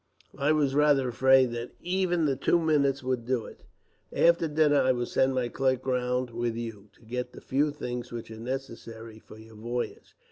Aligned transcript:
I 0.39 0.51
was 0.51 0.73
rather 0.73 1.07
afraid 1.07 1.51
that 1.51 1.73
even 1.79 2.25
the 2.25 2.35
two 2.35 2.57
minutes 2.59 3.03
would 3.03 3.23
do 3.23 3.45
it. 3.45 3.61
After 4.11 4.47
dinner, 4.47 4.81
I 4.81 4.93
will 4.93 5.05
send 5.05 5.35
my 5.35 5.47
clerk 5.47 5.85
round 5.85 6.31
with 6.31 6.55
you, 6.55 6.89
to 6.93 7.03
get 7.05 7.33
the 7.33 7.39
few 7.39 7.69
things 7.69 8.11
which 8.11 8.31
are 8.31 8.37
necessary 8.39 9.19
for 9.19 9.37
your 9.37 9.53
voyage. 9.53 10.15